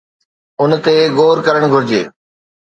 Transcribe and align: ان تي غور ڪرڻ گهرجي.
ان 0.61 0.71
تي 0.83 0.95
غور 1.17 1.37
ڪرڻ 1.45 1.63
گهرجي. 1.71 2.01